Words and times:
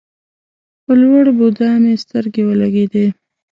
په 0.83 0.91
لوړ 1.01 1.25
بودا 1.37 1.71
مې 1.81 1.93
سترګې 2.03 2.41
ولګېدې. 2.45 3.05